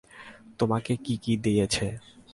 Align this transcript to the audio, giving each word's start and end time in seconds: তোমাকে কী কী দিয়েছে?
তোমাকে 0.59 0.93
কী 1.05 1.15
কী 1.23 1.33
দিয়েছে? 1.37 1.87